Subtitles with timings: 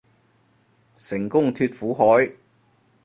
[0.97, 2.31] 成功脫苦海